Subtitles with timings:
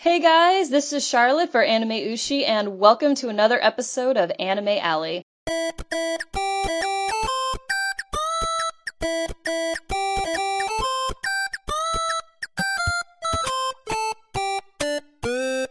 [0.00, 4.78] Hey guys, this is Charlotte for Anime Ushi, and welcome to another episode of Anime
[4.80, 5.24] Alley.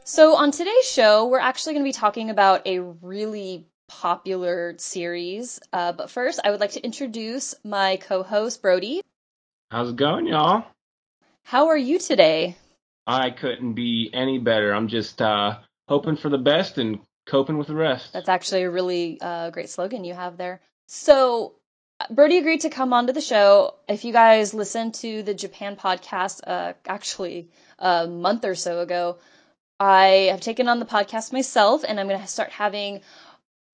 [0.03, 5.61] So, on today's show, we're actually going to be talking about a really popular series.
[5.71, 8.99] Uh, but first, I would like to introduce my co host, Brodie.
[9.71, 10.65] How's it going, y'all?
[11.43, 12.57] How are you today?
[13.07, 14.73] I couldn't be any better.
[14.73, 18.11] I'm just uh, hoping for the best and coping with the rest.
[18.11, 20.59] That's actually a really uh, great slogan you have there.
[20.87, 21.53] So,
[22.09, 23.75] Brodie agreed to come onto the show.
[23.87, 29.19] If you guys listened to the Japan podcast, uh, actually a month or so ago,
[29.79, 33.01] I have taken on the podcast myself, and I'm going to start having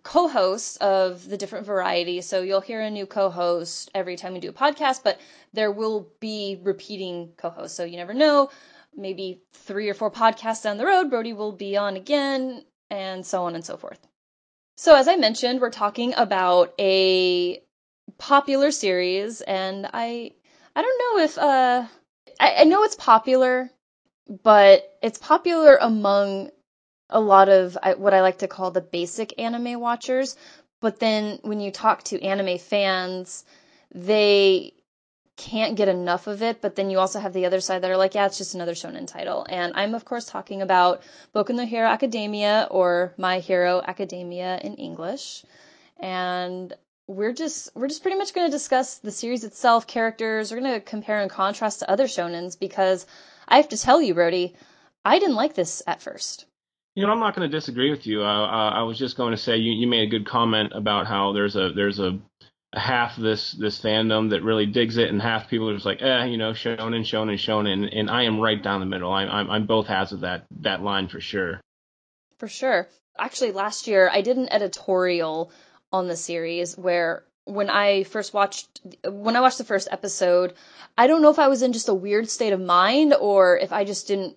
[0.04, 2.28] co-hosts of the different varieties.
[2.28, 5.18] So you'll hear a new co-host every time we do a podcast, but
[5.54, 7.76] there will be repeating co-hosts.
[7.76, 8.50] So you never know.
[8.96, 13.44] Maybe three or four podcasts down the road, Brodie will be on again, and so
[13.46, 14.00] on and so forth.
[14.78, 17.62] So as I mentioned, we're talking about a
[18.18, 20.32] popular series, and I
[20.76, 21.86] I don't know if uh
[22.40, 23.70] I, I know it's popular
[24.42, 26.50] but it's popular among
[27.10, 30.36] a lot of what I like to call the basic anime watchers.
[30.82, 33.46] But then when you talk to anime fans,
[33.94, 34.74] they
[35.36, 36.62] can't get enough of it.
[36.62, 38.74] But then you also have the other side that are like, yeah, it's just another
[38.74, 39.46] shonen title.
[39.50, 41.02] And I'm, of course, talking about
[41.34, 45.44] Boku no Hero Academia or My Hero Academia in English.
[46.00, 46.74] And
[47.08, 50.52] we're just we're just pretty much going to discuss the series itself, characters.
[50.52, 53.06] We're going to compare and contrast to other shonens because
[53.48, 54.56] I have to tell you, Brodie,
[55.04, 56.46] I didn't like this at first.
[56.96, 58.22] You know, I'm not going to disagree with you.
[58.22, 61.08] Uh, uh, I was just going to say you, you made a good comment about
[61.08, 62.20] how there's a there's a
[62.74, 66.26] half this this fandom that really digs it, and half people are just like, eh,
[66.26, 69.12] you know, shonen, shonen, shonen, and shown and and I am right down the middle.
[69.12, 71.62] I'm I'm, I'm both halves of that that line for sure.
[72.40, 72.88] For sure.
[73.18, 75.52] Actually, last year I did an editorial
[75.92, 80.54] on the series where when I first watched when I watched the first episode,
[80.98, 83.72] I don't know if I was in just a weird state of mind or if
[83.72, 84.36] I just didn't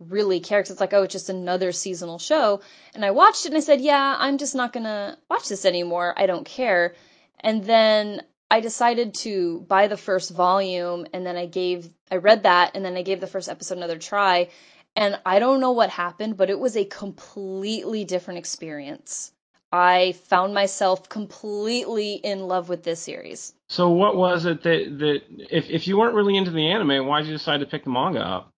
[0.00, 2.60] really care because it's like, oh, it's just another seasonal show.
[2.94, 6.14] And I watched it and I said, yeah, I'm just not gonna watch this anymore.
[6.16, 6.94] I don't care.
[7.40, 12.44] And then I decided to buy the first volume and then I gave I read
[12.44, 14.48] that and then I gave the first episode another try.
[14.96, 19.32] And I don't know what happened, but it was a completely different experience.
[19.70, 23.52] I found myself completely in love with this series.
[23.68, 25.20] So what was it that that
[25.50, 27.90] if if you weren't really into the anime, why did you decide to pick the
[27.90, 28.50] manga up?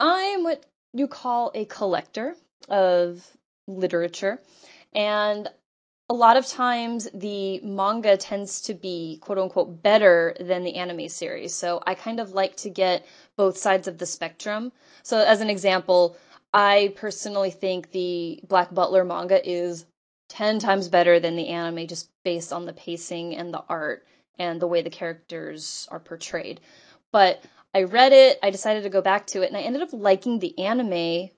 [0.00, 0.64] I'm what
[0.94, 2.34] you call a collector
[2.68, 3.24] of
[3.68, 4.40] literature
[4.94, 5.48] and
[6.10, 11.08] a lot of times the manga tends to be quote unquote better than the anime
[11.08, 11.54] series.
[11.54, 13.06] So I kind of like to get
[13.36, 14.72] both sides of the spectrum.
[15.04, 16.16] So as an example,
[16.52, 19.86] I personally think the Black Butler manga is
[20.30, 24.04] 10 times better than the anime just based on the pacing and the art
[24.36, 26.60] and the way the characters are portrayed.
[27.12, 29.92] But I read it, I decided to go back to it, and I ended up
[29.92, 31.30] liking the anime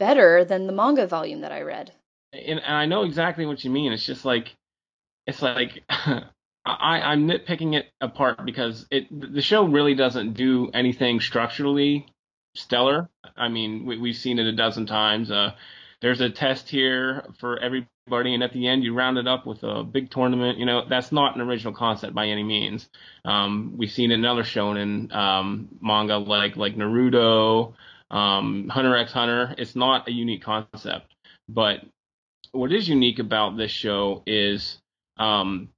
[0.00, 1.92] better than the manga volume that I read.
[2.32, 3.92] And, and I know exactly what you mean.
[3.92, 4.54] It's just like,
[5.26, 5.82] it's like,
[6.64, 12.06] I, I'm nitpicking it apart because it the show really doesn't do anything structurally
[12.54, 13.08] stellar.
[13.36, 15.30] I mean, we, we've seen it a dozen times.
[15.30, 15.52] Uh,
[16.02, 19.62] there's a test here for everybody, and at the end you round it up with
[19.62, 20.58] a big tournament.
[20.58, 22.88] You know, that's not an original concept by any means.
[23.24, 27.74] Um, we've seen another shonen um, manga like like Naruto,
[28.10, 29.54] um, Hunter x Hunter.
[29.56, 31.14] It's not a unique concept,
[31.48, 31.80] but
[32.52, 34.78] what is unique about this show is
[35.18, 35.68] um,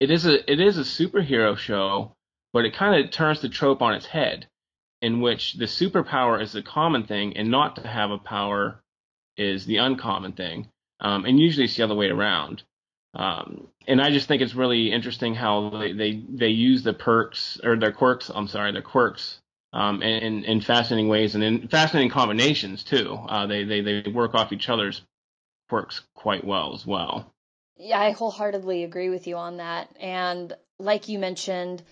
[0.00, 2.12] it is a it is a superhero show,
[2.52, 4.46] but it kind of turns the trope on its head
[5.02, 8.80] in which the superpower is the common thing and not to have a power
[9.36, 10.68] is the uncommon thing.
[11.00, 12.62] Um, and usually it's the other way around.
[13.14, 17.60] Um, and I just think it's really interesting how they, they, they use the perks
[17.62, 18.30] or their quirks.
[18.34, 19.40] I'm sorry, their quirks
[19.72, 23.18] um, in, in fascinating ways and in fascinating combinations too.
[23.28, 25.02] Uh, they, they they work off each other's
[25.68, 27.32] quirks quite well as well.
[27.76, 29.88] Yeah, I wholeheartedly agree with you on that.
[30.00, 31.82] And like you mentioned,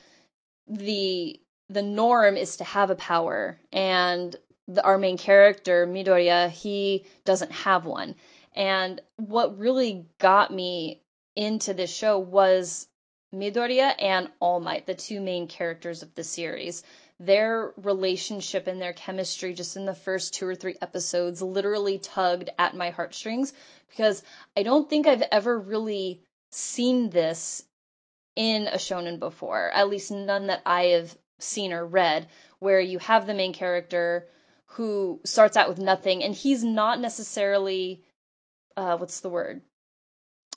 [0.67, 4.37] the the norm is to have a power and
[4.69, 8.15] the, our main character Midoriya he doesn't have one
[8.55, 11.03] and what really got me
[11.35, 12.87] into this show was
[13.35, 16.83] Midoriya and All Might the two main characters of the series
[17.25, 22.51] their relationship and their chemistry just in the first two or three episodes literally tugged
[22.59, 23.53] at my heartstrings
[23.89, 24.25] because
[24.57, 26.21] I don't think I've ever really
[26.51, 27.63] seen this
[28.35, 32.27] in a shonen before, at least none that I have seen or read
[32.59, 34.27] where you have the main character
[34.67, 38.03] who starts out with nothing and he's not necessarily
[38.77, 39.61] uh what's the word?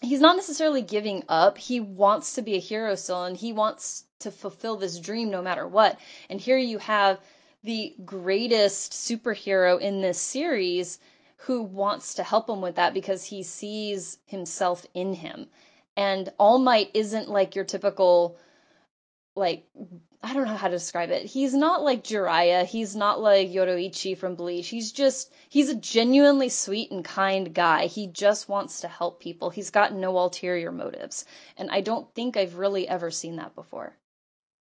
[0.01, 1.57] He's not necessarily giving up.
[1.57, 5.41] He wants to be a hero still and he wants to fulfill this dream no
[5.41, 7.19] matter what and here you have
[7.63, 10.99] the greatest superhero in this series
[11.37, 15.47] who wants to help him with that because he sees himself in him
[15.97, 18.37] and all might isn't like your typical
[19.35, 19.67] like
[20.23, 21.23] I don't know how to describe it.
[21.25, 22.65] He's not like Jiraiya.
[22.65, 24.69] He's not like Yoruichi from Bleach.
[24.69, 27.85] He's just he's a genuinely sweet and kind guy.
[27.85, 29.51] He just wants to help people.
[29.51, 31.25] He's got no ulterior motives,
[31.57, 33.95] and I don't think I've really ever seen that before.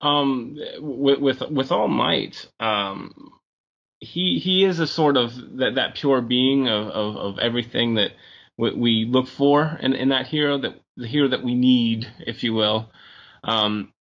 [0.05, 3.33] Um, with with with All Might, um,
[4.01, 8.13] he he is a sort of that that pure being of of, of everything that
[8.59, 12.53] we look for in in that hero that the hero that we need, if you
[12.53, 12.91] will.
[13.43, 13.93] Um,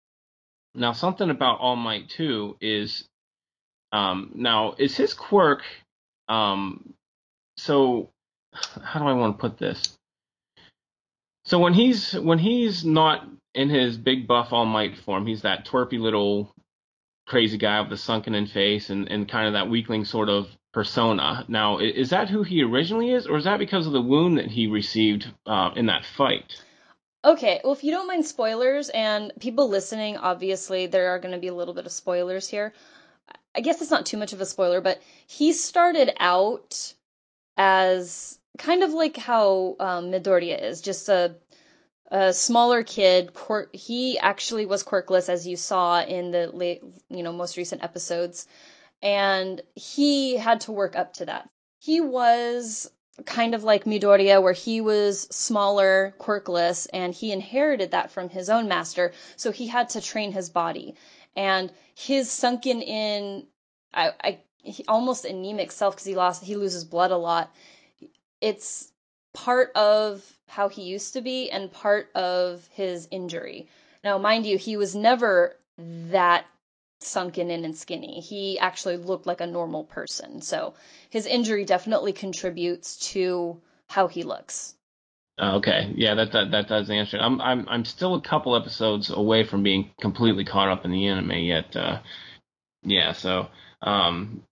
[0.75, 3.05] now, something about All Might too is
[3.93, 5.61] um, now is his quirk.
[6.27, 6.93] Um,
[7.57, 8.09] so
[8.53, 9.97] how do I want to put this?
[11.45, 15.65] So when he's when he's not in his big buff All Might form, he's that
[15.65, 16.53] twerpy little
[17.27, 20.47] crazy guy with the sunken in face and, and kind of that weakling sort of
[20.73, 21.45] persona.
[21.47, 24.47] Now, is that who he originally is, or is that because of the wound that
[24.47, 26.61] he received uh, in that fight?
[27.25, 31.39] Okay, well, if you don't mind spoilers, and people listening, obviously, there are going to
[31.39, 32.73] be a little bit of spoilers here.
[33.55, 36.93] I guess it's not too much of a spoiler, but he started out
[37.55, 41.35] as kind of like how um, Midoriya is, just a
[42.13, 43.31] a smaller kid.
[43.73, 48.47] He actually was quirkless, as you saw in the late, you know, most recent episodes,
[49.01, 51.49] and he had to work up to that.
[51.79, 52.89] He was
[53.25, 58.49] kind of like Midoriya, where he was smaller, quirkless, and he inherited that from his
[58.49, 59.11] own master.
[59.35, 60.95] So he had to train his body,
[61.35, 63.47] and his sunken in,
[63.91, 64.39] I, I
[64.87, 67.51] almost anemic self because he lost, he loses blood a lot.
[68.39, 68.92] It's
[69.33, 73.67] part of how he used to be and part of his injury.
[74.03, 76.45] Now, mind you, he was never that
[76.99, 78.21] sunken in and skinny.
[78.21, 80.41] He actually looked like a normal person.
[80.41, 80.73] So
[81.09, 84.75] his injury definitely contributes to how he looks.
[85.39, 87.17] Oh, okay, yeah, that, that that does answer.
[87.19, 91.07] I'm I'm I'm still a couple episodes away from being completely caught up in the
[91.07, 91.75] anime yet.
[91.75, 92.01] Uh,
[92.83, 93.47] yeah, so
[93.81, 94.43] um,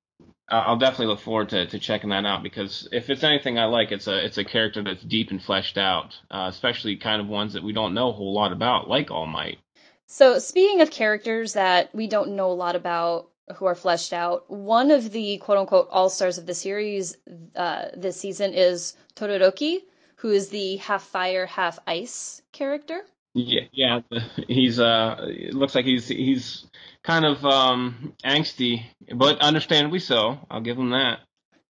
[0.52, 3.92] I'll definitely look forward to, to checking that out because if it's anything I like,
[3.92, 7.54] it's a it's a character that's deep and fleshed out, uh, especially kind of ones
[7.54, 9.60] that we don't know a whole lot about, like All Might.
[10.08, 14.50] So, speaking of characters that we don't know a lot about who are fleshed out,
[14.50, 17.18] one of the quote unquote all stars of the series
[17.56, 19.80] uh, this season is Todoroki,
[20.18, 23.06] who is the half fire, half ice character.
[23.34, 24.02] Yeah, yeah,
[24.48, 26.66] he's uh, it looks like he's he's
[27.04, 28.84] kind of um angsty,
[29.14, 30.40] but understandably so.
[30.50, 31.20] I'll give him that.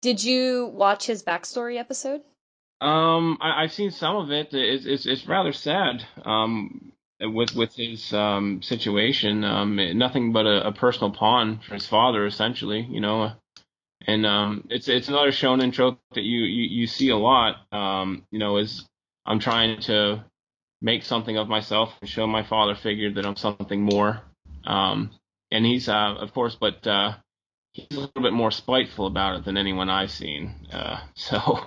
[0.02, 2.22] Did you watch his backstory episode?
[2.80, 4.50] Um, I, have seen some of it.
[4.54, 6.04] It's, it's it's rather sad.
[6.26, 6.92] Um,
[7.22, 9.44] with with his um, situation.
[9.44, 12.82] Um, nothing but a, a, personal pawn for his father, essentially.
[12.90, 13.34] You know,
[14.08, 17.58] and um, it's it's another shonen trope that you you, you see a lot.
[17.72, 18.86] Um, you know, is
[19.26, 20.26] I'm trying to
[20.82, 24.22] make something of myself and show my father figure that I'm something more.
[24.66, 25.12] Um,
[25.52, 27.14] and he's uh, of course, but uh,
[27.74, 30.68] he's a little bit more spiteful about it than anyone I've seen.
[30.72, 31.60] Uh, so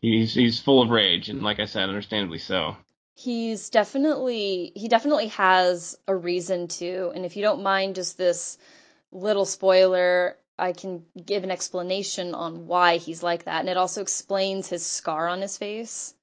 [0.00, 2.76] he's he's full of rage, and like I said, understandably so
[3.18, 8.58] he's definitely he definitely has a reason to and if you don't mind just this
[9.10, 14.02] little spoiler i can give an explanation on why he's like that and it also
[14.02, 16.14] explains his scar on his face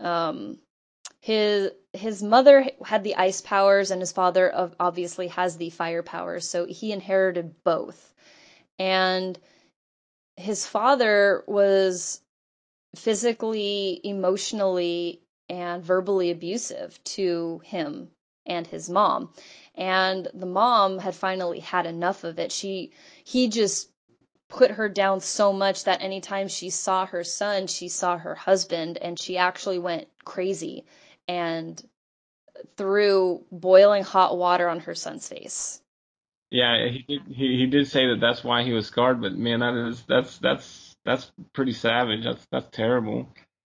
[0.00, 0.58] um
[1.20, 6.48] his his mother had the ice powers and his father obviously has the fire powers
[6.48, 8.14] so he inherited both
[8.78, 9.38] and
[10.36, 12.22] his father was
[12.96, 18.10] physically emotionally and verbally abusive to him
[18.46, 19.32] and his mom.
[19.74, 22.52] And the mom had finally had enough of it.
[22.52, 22.92] She
[23.24, 23.88] he just
[24.48, 28.98] put her down so much that anytime she saw her son, she saw her husband
[28.98, 30.84] and she actually went crazy
[31.30, 31.82] and
[32.76, 35.80] threw boiling hot water on her son's face.
[36.50, 37.22] Yeah, he did.
[37.28, 40.38] He, he did say that that's why he was scarred, but man, that is that's
[40.38, 42.24] that's that's pretty savage.
[42.24, 43.28] That's that's terrible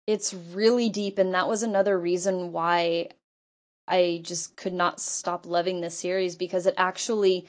[0.07, 3.09] it's really deep and that was another reason why
[3.87, 7.47] I just could not stop loving this series because it actually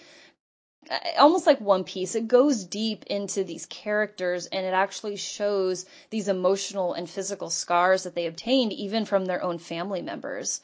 [1.18, 6.28] almost like One Piece, it goes deep into these characters and it actually shows these
[6.28, 10.62] emotional and physical scars that they obtained even from their own family members.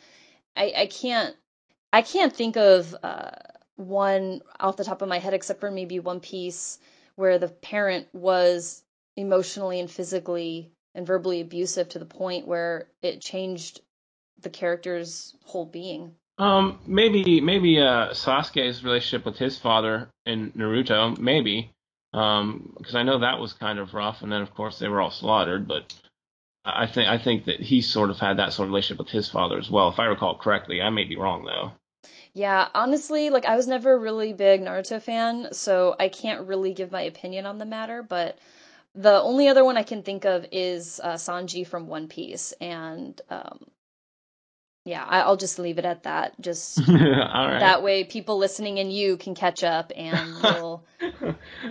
[0.55, 1.35] I, I can't
[1.93, 3.31] I can't think of uh,
[3.75, 6.79] one off the top of my head except for maybe One Piece
[7.15, 8.83] where the parent was
[9.15, 13.81] emotionally and physically and verbally abusive to the point where it changed
[14.39, 16.15] the character's whole being.
[16.41, 21.71] Um, maybe maybe uh, Sasuke's relationship with his father in Naruto, maybe,
[22.15, 24.99] um, because I know that was kind of rough, and then of course they were
[24.99, 25.67] all slaughtered.
[25.67, 25.93] But
[26.65, 29.29] I think I think that he sort of had that sort of relationship with his
[29.29, 30.81] father as well, if I recall correctly.
[30.81, 31.73] I may be wrong though.
[32.33, 36.73] Yeah, honestly, like I was never a really big Naruto fan, so I can't really
[36.73, 38.01] give my opinion on the matter.
[38.01, 38.39] But
[38.95, 43.21] the only other one I can think of is uh, Sanji from One Piece, and
[43.29, 43.59] um,
[44.83, 46.39] yeah, I, will just leave it at that.
[46.41, 50.83] Just that way, people listening and you can catch up and will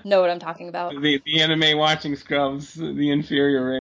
[0.04, 0.92] know what I'm talking about.
[0.92, 3.80] The the anime watching scrubs, the inferior race.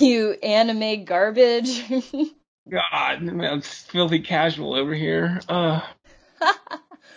[0.00, 1.84] You anime garbage.
[2.70, 5.40] God, it's filthy casual over here.
[5.48, 5.80] Uh.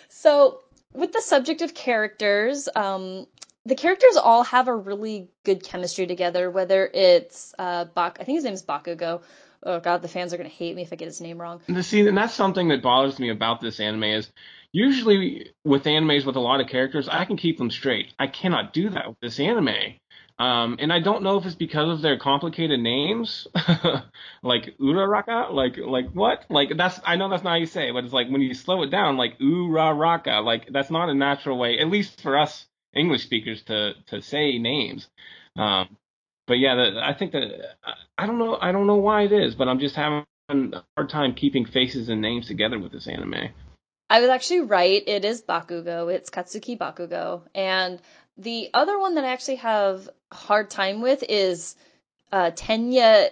[0.10, 0.60] so,
[0.94, 3.28] with the subject of characters, um,
[3.66, 6.50] the characters all have a really good chemistry together.
[6.50, 9.22] Whether it's uh, Bak, I think his name is Bakugo,
[9.64, 11.62] oh god, the fans are gonna hate me if I get his name wrong.
[11.68, 14.32] And see, and that's something that bothers me about this anime is
[14.72, 18.14] usually with animes with a lot of characters, I can keep them straight.
[18.20, 19.96] I cannot do that with this anime.
[20.40, 23.48] Um, and I don't know if it's because of their complicated names,
[24.44, 26.46] like Uraraka, like like what?
[26.50, 28.54] Like that's I know that's not how you say it, but it's like when you
[28.54, 32.68] slow it down, like Uraraka, like that's not a natural way, at least for us
[32.96, 35.08] English speakers to to say names.
[35.56, 35.98] Um,
[36.46, 37.78] but yeah, the, I think that
[38.18, 38.58] I don't know.
[38.60, 42.10] I don't know why it is, but I'm just having a hard time keeping faces
[42.10, 43.50] and names together with this anime.
[44.10, 45.04] I was actually right.
[45.06, 46.14] It is Bakugo.
[46.14, 47.42] It's Katsuki Bakugo.
[47.54, 48.00] And
[48.38, 51.76] the other one that I actually have hard time with is
[52.32, 53.30] uh, Tenya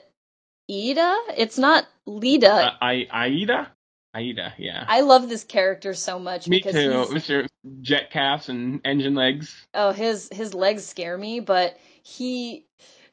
[0.70, 1.16] Iida.
[1.38, 2.52] It's not Lida.
[2.52, 3.72] Uh, I Aida.
[4.14, 4.86] Aida, yeah.
[4.88, 6.48] I love this character so much.
[6.48, 7.48] Me because too, Mr.
[7.82, 9.54] Jet calves and engine legs.
[9.74, 12.66] Oh, his his legs scare me, but he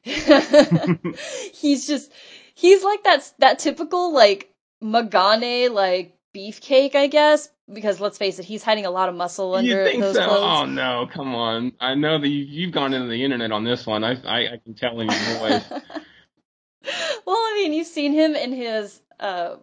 [1.53, 2.11] he's just
[2.55, 7.49] he's like that that typical like megane like beefcake, I guess.
[7.71, 10.25] Because let's face it, he's hiding a lot of muscle under those so?
[10.25, 10.43] clothes.
[10.43, 11.71] Oh no, come on!
[11.79, 14.03] I know that you, have gone into the internet on this one.
[14.03, 15.63] I I, I can tell in your voice.
[17.25, 19.55] well, I mean, you've seen him in his, uh,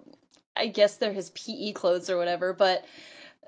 [0.56, 2.54] I guess they're his PE clothes or whatever.
[2.54, 2.86] But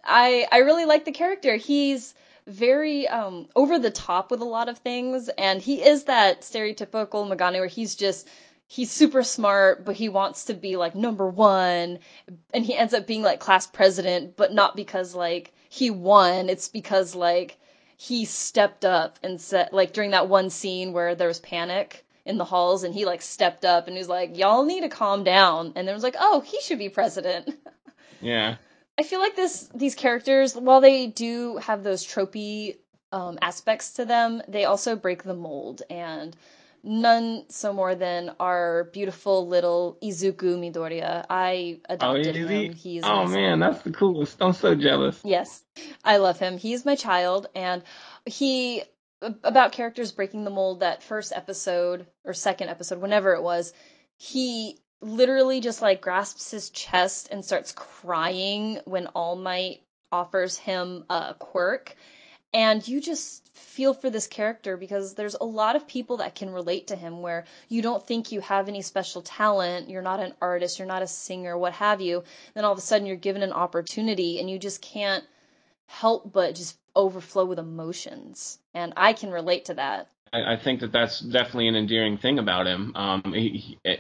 [0.04, 1.56] I I really like the character.
[1.56, 2.14] He's
[2.46, 7.28] very um, over the top with a lot of things, and he is that stereotypical
[7.28, 8.28] megane where he's just
[8.66, 11.98] he's super smart, but he wants to be like number one,
[12.52, 16.48] and he ends up being like class president, but not because like he won.
[16.48, 17.58] It's because like
[17.96, 22.38] he stepped up and said like during that one scene where there was panic in
[22.38, 25.24] the halls and he like stepped up and he was like y'all need to calm
[25.24, 25.72] down.
[25.76, 27.48] And then was like oh he should be president.
[28.20, 28.54] Yeah
[28.98, 32.76] I feel like this these characters, while they do have those tropey
[33.10, 36.36] um, aspects to them, they also break the mold, and
[36.82, 41.24] none so more than our beautiful little Izuku Midoriya.
[41.30, 42.72] I adopted oh, him.
[42.72, 44.42] He's oh man, that's the coolest.
[44.42, 45.20] I'm so jealous.
[45.24, 45.62] Yes,
[46.04, 46.58] I love him.
[46.58, 47.82] He's my child, and
[48.26, 48.82] he
[49.44, 50.80] about characters breaking the mold.
[50.80, 53.72] That first episode or second episode, whenever it was,
[54.16, 61.04] he literally just like grasps his chest and starts crying when All Might offers him
[61.10, 61.96] a quirk.
[62.54, 66.50] And you just feel for this character because there's a lot of people that can
[66.50, 70.34] relate to him where you don't think you have any special talent, you're not an
[70.40, 72.24] artist, you're not a singer, what have you.
[72.54, 75.24] Then all of a sudden you're given an opportunity and you just can't
[75.86, 78.58] help but just overflow with emotions.
[78.74, 80.08] And I can relate to that.
[80.34, 82.92] I, think that that's definitely an endearing thing about him.
[82.96, 83.98] Um, he, he,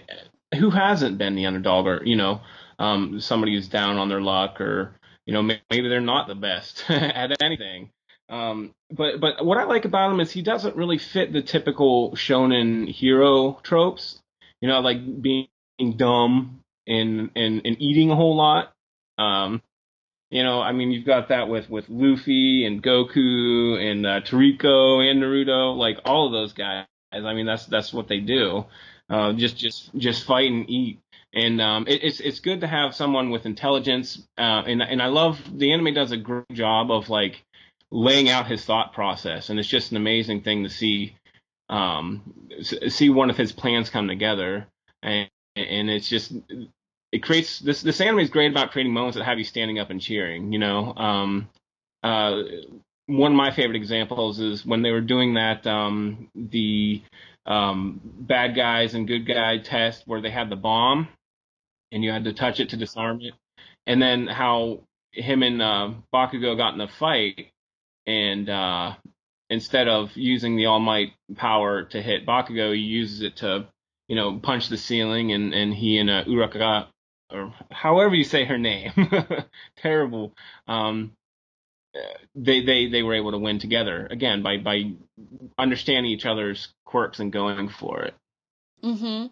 [0.58, 2.40] who hasn't been the underdog or you know
[2.78, 4.94] um, somebody who's down on their luck or
[5.26, 7.90] you know maybe they're not the best at anything.
[8.28, 12.12] Um, but but what I like about him is he doesn't really fit the typical
[12.12, 14.20] shonen hero tropes.
[14.60, 15.48] You know, like being
[15.96, 18.72] dumb and and and eating a whole lot.
[19.18, 19.62] Um,
[20.30, 24.98] you know, I mean, you've got that with with Luffy and Goku and uh, Toriko
[24.98, 26.86] and Naruto, like all of those guys.
[27.12, 28.64] I mean, that's that's what they do.
[29.12, 30.98] Uh, just just just fight and eat.
[31.34, 34.26] And um, it, it's it's good to have someone with intelligence.
[34.38, 37.42] Uh, and and I love the anime does a great job of like
[37.90, 41.14] laying out his thought process, and it's just an amazing thing to see
[41.68, 42.22] um,
[42.62, 44.66] see one of his plans come together.
[45.02, 46.32] And and it's just
[47.12, 49.90] it creates this this anime is great about creating moments that have you standing up
[49.90, 50.54] and cheering.
[50.54, 51.50] You know, um,
[52.02, 52.42] uh,
[53.18, 57.02] one of my favorite examples is when they were doing that um, the
[57.46, 61.08] um, bad guys and good guy test where they had the bomb
[61.90, 63.34] and you had to touch it to disarm it,
[63.86, 64.80] and then how
[65.12, 67.52] him and uh, Bakugo got in a fight
[68.06, 68.94] and uh,
[69.50, 73.66] instead of using the All Might power to hit Bakugo, he uses it to,
[74.08, 76.86] you know, punch the ceiling, and and he and uh, Uraka,
[77.30, 78.92] or however you say her name,
[79.76, 80.32] terrible.
[80.66, 81.12] Um,
[82.34, 84.92] they they they were able to win together again by by
[85.58, 88.14] understanding each other's quirks and going for it.
[88.82, 89.30] Mhm.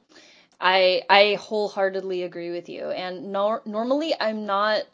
[0.60, 2.90] I I wholeheartedly agree with you.
[2.90, 4.84] And nor- normally I'm not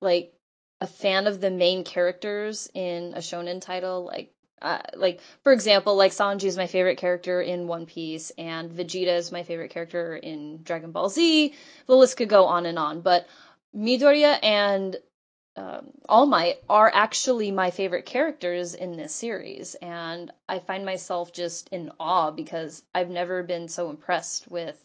[0.00, 0.32] like
[0.80, 5.96] a fan of the main characters in a shonen title like uh, like for example
[5.96, 10.16] like Sanji is my favorite character in One Piece and Vegeta is my favorite character
[10.16, 11.54] in Dragon Ball Z.
[11.86, 13.26] The list could go on and on, but
[13.74, 14.96] Midoriya and
[15.58, 21.32] um, All Might are actually my favorite characters in this series, and I find myself
[21.32, 24.76] just in awe because I've never been so impressed with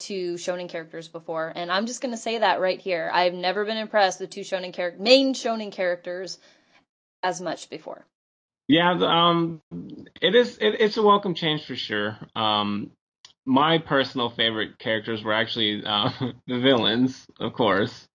[0.00, 3.08] two shonen characters before, and I'm just gonna say that right here.
[3.12, 6.38] I've never been impressed with two shonen character main shonen characters
[7.22, 8.04] as much before.
[8.66, 9.62] Yeah, um,
[10.20, 10.58] it is.
[10.58, 12.18] It, it's a welcome change for sure.
[12.34, 12.90] Um,
[13.46, 16.10] my personal favorite characters were actually uh,
[16.46, 18.08] the villains, of course.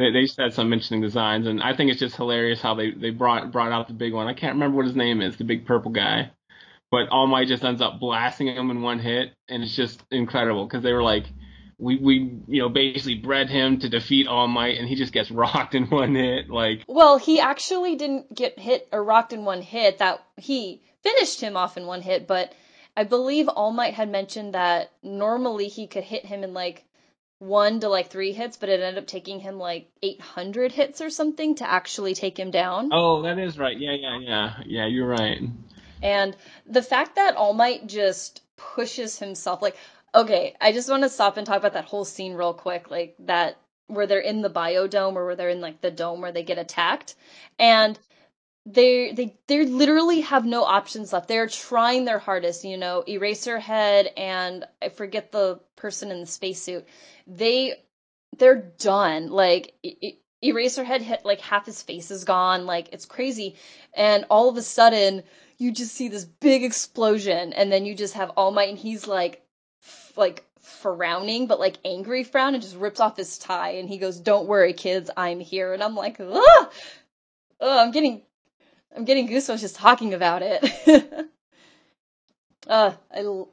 [0.00, 2.90] They they just had some interesting designs, and I think it's just hilarious how they
[2.90, 4.28] they brought brought out the big one.
[4.28, 6.30] I can't remember what his name is, the big purple guy,
[6.90, 10.66] but All Might just ends up blasting him in one hit, and it's just incredible
[10.66, 11.26] because they were like.
[11.82, 15.30] We, we you know basically bred him to defeat All Might and he just gets
[15.30, 19.62] rocked in one hit like Well, he actually didn't get hit or rocked in one
[19.62, 19.96] hit.
[19.96, 22.52] That he finished him off in one hit, but
[22.98, 26.84] I believe All Might had mentioned that normally he could hit him in like
[27.40, 31.08] one to like three hits, but it ended up taking him like 800 hits or
[31.10, 32.90] something to actually take him down.
[32.92, 33.76] oh that is right.
[33.76, 34.54] Yeah yeah yeah.
[34.66, 35.40] Yeah you're right.
[36.02, 39.76] And the fact that All Might just pushes himself, like,
[40.14, 43.16] okay, I just want to stop and talk about that whole scene real quick, like
[43.20, 46.42] that where they're in the biodome or where they're in like the dome where they
[46.42, 47.14] get attacked,
[47.58, 47.98] and
[48.72, 51.28] they they they literally have no options left.
[51.28, 56.86] They're trying their hardest, you know, Eraserhead and I forget the person in the spacesuit.
[57.26, 57.74] They
[58.38, 59.28] they're done.
[59.28, 62.66] Like e- Eraserhead hit like half his face is gone.
[62.66, 63.56] Like it's crazy,
[63.94, 65.22] and all of a sudden
[65.58, 69.06] you just see this big explosion, and then you just have All Might, and he's
[69.06, 69.42] like
[69.82, 73.98] f- like frowning, but like angry frown, and just rips off his tie, and he
[73.98, 76.70] goes, "Don't worry, kids, I'm here." And I'm like, ah,
[77.60, 78.22] oh, I'm getting
[78.94, 80.62] I'm getting goosebumps just talking about it.
[82.66, 83.44] uh, I,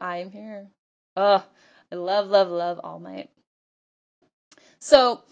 [0.00, 0.68] I'm here.
[1.16, 1.40] Uh,
[1.90, 3.30] I love, love, love All Might.
[4.78, 5.22] So,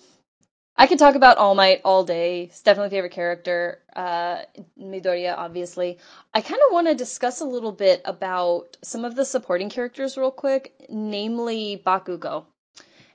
[0.77, 2.45] I could talk about All Might all day.
[2.45, 3.83] It's definitely favorite character.
[3.95, 4.43] Uh,
[4.81, 5.99] Midoriya, obviously.
[6.33, 10.17] I kind of want to discuss a little bit about some of the supporting characters
[10.17, 12.47] real quick, namely Bakugo.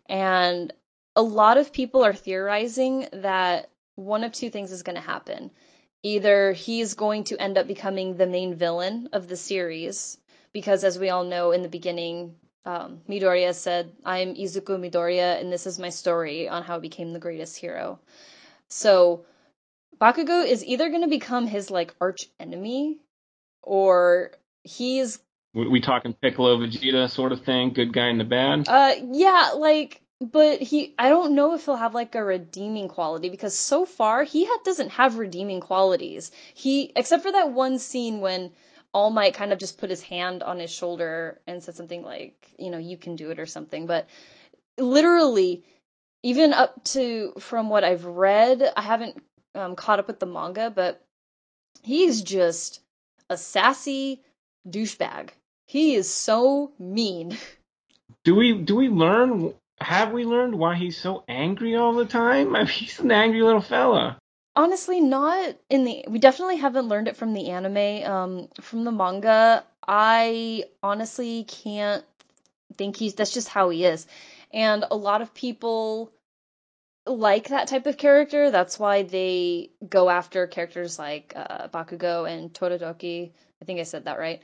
[0.07, 0.71] And
[1.15, 5.49] a lot of people are theorizing that one of two things is going to happen.
[6.05, 10.19] Either he's going to end up becoming the main villain of the series,
[10.53, 15.51] because as we all know in the beginning, um, Midoriya said, I'm Izuku Midoriya, and
[15.51, 17.99] this is my story on how I became the greatest hero.
[18.67, 19.25] So,
[19.99, 22.99] Bakugo is either going to become his, like, arch enemy,
[23.63, 24.29] or
[24.63, 25.17] he's
[25.55, 29.53] we, we talking Piccolo Vegeta sort of thing good guy and the bad Uh, yeah,
[29.55, 33.85] like, but he, I don't know if he'll have like a redeeming quality because so
[33.85, 36.31] far he ha- doesn't have redeeming qualities.
[36.53, 38.51] He, except for that one scene when
[38.93, 42.47] All Might kind of just put his hand on his shoulder and said something like,
[42.57, 43.87] you know, you can do it or something.
[43.87, 44.07] But
[44.77, 45.63] literally,
[46.23, 49.21] even up to from what I've read, I haven't
[49.53, 51.05] um, caught up with the manga, but
[51.83, 52.79] he's just
[53.29, 54.21] a sassy
[54.67, 55.29] douchebag.
[55.67, 57.37] He is so mean.
[58.23, 62.55] do we do we learn have we learned why he's so angry all the time
[62.55, 64.17] I mean, he's an angry little fella
[64.57, 66.05] Honestly, not in the.
[66.07, 68.09] We definitely haven't learned it from the anime.
[68.09, 72.05] Um, from the manga, I honestly can't
[72.77, 73.15] think he's.
[73.15, 74.07] That's just how he is,
[74.53, 76.13] and a lot of people
[77.05, 78.49] like that type of character.
[78.49, 83.31] That's why they go after characters like uh, Bakugo and Todoroki.
[83.61, 84.41] I think I said that right.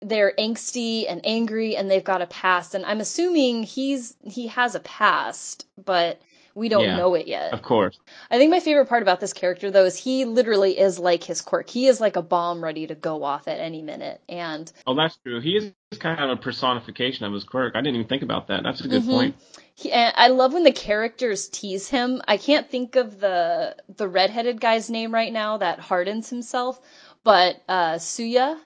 [0.00, 2.74] They're angsty and angry, and they've got a past.
[2.74, 6.20] And I'm assuming he's he has a past, but
[6.54, 6.96] we don't Yeah.
[6.96, 7.52] know it yet.
[7.52, 7.98] of course
[8.30, 11.40] I think my favorite part about this character though is he literally is like his
[11.40, 11.68] quirk.
[11.70, 14.20] He is like a bomb ready to go off at any minute.
[14.28, 17.96] And oh that's true he is kind of a personification of his quirk I didn't
[17.96, 19.10] even think about that that's a good Mhm.
[19.10, 19.36] point
[19.74, 22.20] he, and I love when the characters tease him.
[22.26, 26.80] I can't think of the the redheaded guy's name right now that hardens himself,
[27.24, 28.58] but uh Suya,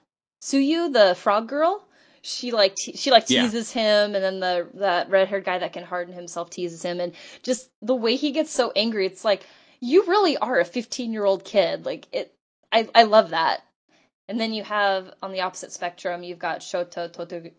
[0.43, 1.85] Tsuyu, the frog girl,
[2.21, 3.43] she like te- she like Yeah.
[3.43, 6.99] teases him, and then the that red haired guy that can harden himself teases him,
[6.99, 9.45] and just the way he gets so angry, it's like
[9.79, 11.85] you really are a 15 year old kid.
[11.85, 12.33] Like it,
[12.71, 13.63] I I love that.
[14.27, 17.53] And then you have on the opposite spectrum, you've got Shoto Todoroki.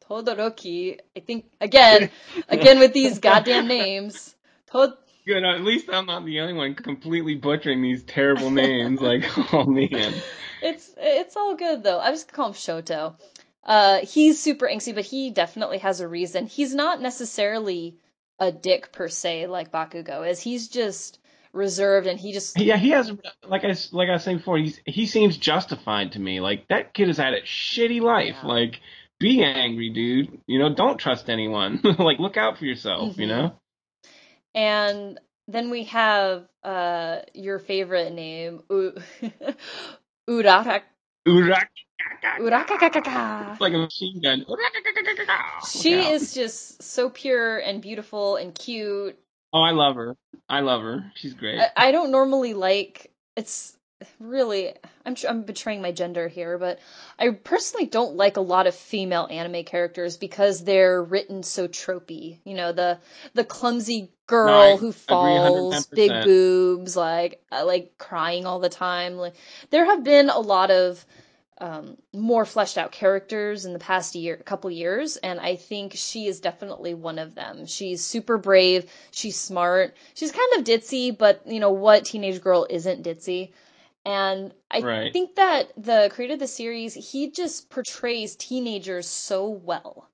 [0.00, 0.98] Todoroki.
[1.16, 2.10] I think again,
[2.48, 4.34] again with these goddamn names.
[4.70, 4.96] Tod-
[5.28, 5.44] Good.
[5.44, 9.02] At least I'm not the only one completely butchering these terrible names.
[9.02, 10.14] like, oh man.
[10.62, 12.00] It's it's all good though.
[12.00, 13.14] I just call him Shoto.
[13.62, 16.46] Uh, he's super angsty, but he definitely has a reason.
[16.46, 17.98] He's not necessarily
[18.38, 20.40] a dick per se like Bakugo is.
[20.40, 21.18] He's just
[21.52, 23.12] reserved and he just Yeah, he has
[23.46, 24.56] like I like I was saying before.
[24.56, 26.40] He's he seems justified to me.
[26.40, 28.36] Like that kid has had a shitty life.
[28.42, 28.48] Yeah.
[28.48, 28.80] Like,
[29.20, 30.40] be angry, dude.
[30.46, 31.80] You know, don't trust anyone.
[31.98, 33.18] like, look out for yourself.
[33.18, 33.28] You Mhm.
[33.28, 33.52] know.
[34.58, 38.94] And then we have uh your favorite name U-
[40.28, 40.82] Urara
[41.26, 41.68] Urak.
[42.40, 44.44] It's like a machine gun.
[45.68, 46.12] She out.
[46.12, 49.18] is just so pure and beautiful and cute.
[49.52, 50.16] Oh, I love her.
[50.48, 51.12] I love her.
[51.14, 51.60] She's great.
[51.60, 53.77] I, I don't normally like it's
[54.20, 56.78] really I'm I'm betraying my gender here, but
[57.18, 62.38] I personally don't like a lot of female anime characters because they're written so tropey.
[62.44, 62.98] You know, the
[63.34, 69.16] the clumsy girl No, who falls, big boobs, like uh, like crying all the time.
[69.16, 69.34] Like
[69.70, 71.04] there have been a lot of
[71.60, 76.26] um, more fleshed out characters in the past year, couple years, and I think she
[76.26, 77.66] is definitely one of them.
[77.66, 78.88] She's super brave.
[79.10, 79.96] She's smart.
[80.14, 83.52] She's kind of ditzy, but you know what teenage girl isn't ditzy?
[84.08, 85.12] And I Right.
[85.12, 90.08] think that the creator of the series, he just portrays teenagers so well,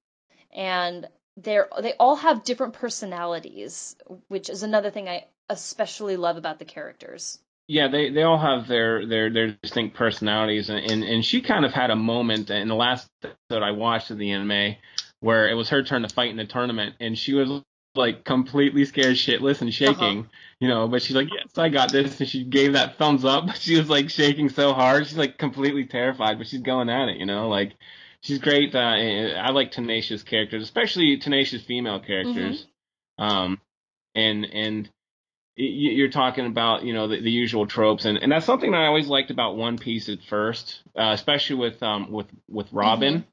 [0.52, 3.96] and they're they all have different personalities,
[4.28, 7.38] which is another thing I especially love about the characters.
[7.68, 11.64] yeah, they they all have their their their distinct personalities, and and, and she kind
[11.64, 14.76] of had a moment in the last episode I watched of the anime
[15.20, 17.62] where it was her turn to fight in the tournament, and she was
[17.94, 20.28] like completely scared shitless and shaking,
[20.60, 20.88] you know.
[20.88, 23.48] But she's like, "Yes, I got this," and she gave that thumbs up.
[23.56, 27.16] She was like shaking so hard, she's like completely terrified, but she's going at it,
[27.18, 27.74] you know, like.
[28.20, 28.74] She's great.
[28.74, 32.66] Uh, I like tenacious characters, especially tenacious female characters.
[33.18, 33.60] Um,
[34.14, 34.90] and and
[35.56, 38.86] you're talking about you know the, the usual tropes and, and that's something that I
[38.86, 43.24] always liked about One Piece at first, uh, especially with um with with Robin,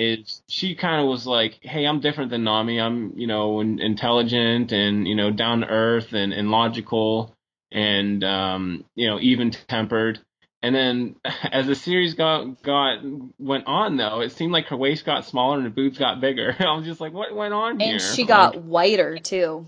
[0.00, 2.80] is she kind of was like, hey, I'm different than Nami.
[2.80, 7.34] I'm you know in, intelligent and you know down to earth and, and logical
[7.70, 10.20] and um you know even tempered.
[10.62, 11.16] And then
[11.52, 13.00] as the series got got
[13.38, 16.56] went on though, it seemed like her waist got smaller and her boobs got bigger.
[16.60, 17.92] I was just like, what went on here?
[17.92, 19.66] And she got Like, whiter too.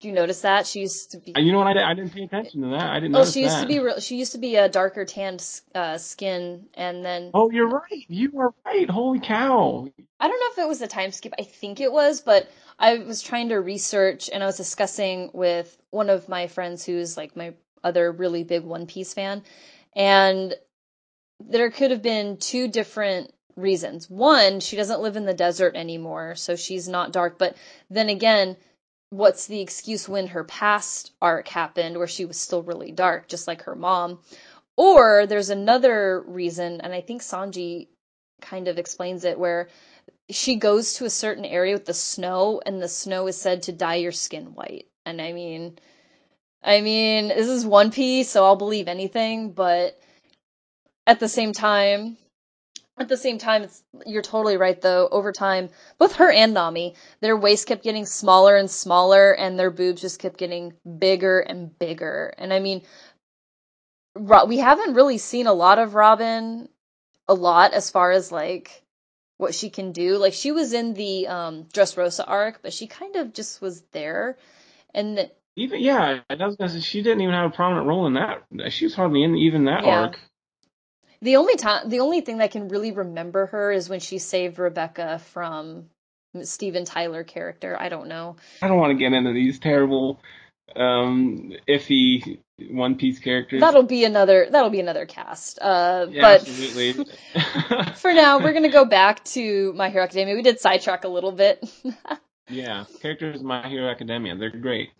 [0.00, 1.34] Do you notice that she used to be?
[1.36, 1.66] you know what?
[1.66, 2.90] I, did, I didn't pay attention to that.
[2.90, 3.62] I didn't Oh, she used that.
[3.62, 3.98] to be real.
[3.98, 8.04] She used to be a darker tanned uh, skin, and then Oh, you're right.
[8.06, 8.88] You are right.
[8.88, 9.88] Holy cow.
[10.20, 11.34] I don't know if it was a time skip.
[11.38, 15.76] I think it was, but I was trying to research and I was discussing with
[15.90, 19.42] one of my friends who's like my other really big One Piece fan,
[19.96, 20.54] and
[21.40, 24.08] there could have been two different reasons.
[24.08, 27.36] One, she doesn't live in the desert anymore, so she's not dark.
[27.38, 27.56] But
[27.90, 28.56] then again,
[29.10, 33.48] what's the excuse when her past arc happened where she was still really dark, just
[33.48, 34.20] like her mom?
[34.76, 37.88] Or there's another reason, and I think Sanji
[38.40, 39.68] kind of explains it, where
[40.30, 43.72] she goes to a certain area with the snow, and the snow is said to
[43.72, 44.86] dye your skin white.
[45.04, 45.78] And I mean,
[46.62, 49.98] I mean, this is One Piece, so I'll believe anything, but
[51.06, 52.18] at the same time,
[53.00, 55.08] at the same time, it's you're totally right though.
[55.10, 59.70] Over time, both her and Nami, their waist kept getting smaller and smaller, and their
[59.70, 62.34] boobs just kept getting bigger and bigger.
[62.38, 62.82] And I mean,
[64.16, 66.68] Ro- we haven't really seen a lot of Robin,
[67.28, 68.82] a lot as far as like
[69.38, 70.18] what she can do.
[70.18, 74.38] Like she was in the um Dressrosa arc, but she kind of just was there,
[74.94, 78.14] and Even yeah, I was gonna say she didn't even have a prominent role in
[78.14, 78.44] that.
[78.72, 80.00] She was hardly in even that Yeah.
[80.02, 80.20] arc.
[81.20, 84.18] The only time, the only thing that I can really remember her is when she
[84.18, 85.86] saved Rebecca from
[86.42, 87.76] Steven Tyler character.
[87.78, 88.36] I don't know.
[88.62, 90.20] I don't want to get into these terrible,
[90.76, 92.38] um, iffy
[92.70, 93.60] One Piece characters.
[93.60, 94.46] That'll be another.
[94.50, 95.58] That'll be another cast.
[95.60, 97.04] Uh, yeah, but absolutely.
[97.96, 100.36] for now, we're gonna go back to My Hero Academia.
[100.36, 101.68] We did sidetrack a little bit.
[102.48, 104.90] yeah, characters in My Hero Academia, they're great.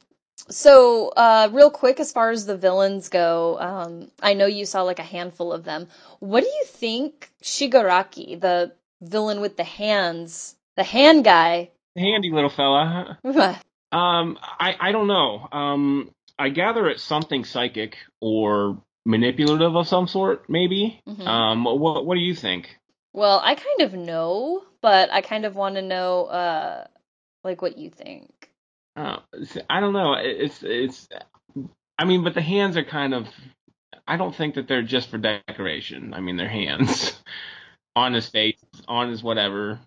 [0.48, 4.82] So, uh, real quick, as far as the villains go, um, I know you saw
[4.82, 5.88] like a handful of them.
[6.20, 11.70] What do you think Shigaraki, the villain with the hands, the hand guy?
[11.96, 13.18] Handy little fella.
[13.90, 15.48] Um, I I don't know.
[15.50, 21.00] Um, I gather it's something psychic or manipulative of some sort, maybe.
[21.08, 21.26] Mhm.
[21.26, 22.78] Um, what what do you think?
[23.12, 26.86] Well, I kind of know, but I kind of want to know, uh,
[27.42, 28.50] like what you think.
[28.98, 29.20] Uh,
[29.70, 30.14] I don't know.
[30.14, 31.08] It's it's.
[31.96, 33.28] I mean, but the hands are kind of
[34.08, 36.14] I don't think that they're just for decoration.
[36.14, 37.20] I mean, they're hands
[37.96, 38.58] on his face,
[38.88, 39.78] on his whatever.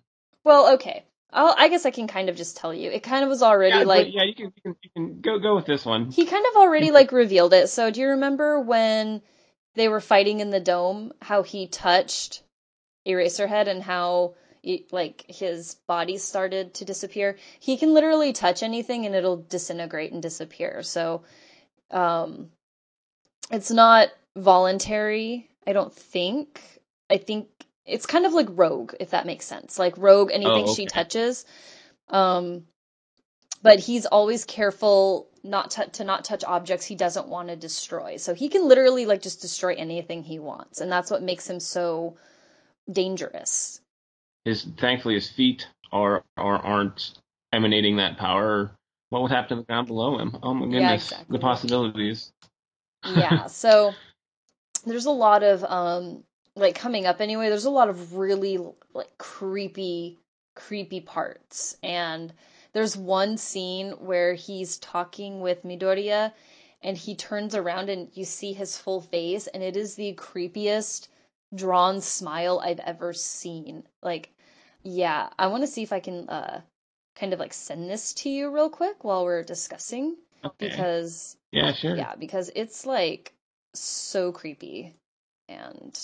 [0.44, 1.04] Well, okay.
[1.32, 2.90] I'll, I guess I can kind of just tell you.
[2.90, 5.38] It kind of was already yeah, like yeah, you can, you can you can go
[5.40, 6.10] go with this one.
[6.10, 7.68] he kind of already like revealed it.
[7.68, 9.20] So do you remember when
[9.74, 11.12] they were fighting in the dome?
[11.20, 12.42] How he touched
[13.06, 14.34] Eraserhead and how
[14.90, 17.36] like his body started to disappear.
[17.60, 20.82] He can literally touch anything and it'll disintegrate and disappear.
[20.82, 21.24] So,
[21.90, 22.50] um,
[23.50, 25.48] it's not voluntary.
[25.66, 26.60] I don't think.
[27.10, 27.48] I think
[27.84, 29.78] it's kind of like Rogue, if that makes sense.
[29.78, 31.44] Like Rogue, anything Oh, she touches.
[32.08, 32.64] Um,
[33.62, 38.16] but he's always careful not to, to not touch objects he doesn't want to destroy.
[38.16, 41.60] So he can literally like just destroy anything he wants, and that's what makes him
[41.60, 42.16] so
[42.90, 43.81] dangerous.
[44.44, 47.14] His thankfully his feet are are aren't
[47.52, 48.72] emanating that power.
[49.10, 50.36] What would happen to the ground below him?
[50.42, 51.36] Oh my Yeah, goodness, exactly.
[51.36, 52.32] the possibilities.
[53.04, 53.96] yeah so
[54.86, 56.24] there's a lot of um
[56.56, 58.58] like coming up anyway there's a lot of really
[58.94, 60.18] like creepy
[60.54, 62.32] creepy parts and
[62.72, 66.32] there's one scene where he's talking with midoriya
[66.82, 71.08] and he turns around and you see his full face and it is the creepiest
[71.54, 74.31] drawn smile i've ever seen like
[74.84, 76.60] yeah i want to see if i can uh
[77.16, 80.68] kind of like send this to you real quick while we're discussing Okay.
[80.68, 81.96] because yeah, sure.
[81.96, 83.32] yeah, because it's like
[83.74, 84.94] so creepy.
[85.48, 85.98] And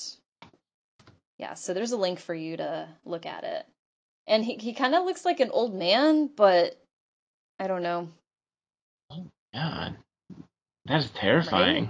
[1.39, 3.67] yeah, so there's a link for you to look at it.
[4.27, 6.79] And he, he kind of looks like an old man, but
[7.59, 8.09] I don't know.
[9.55, 9.97] God,
[10.85, 11.89] that is terrifying.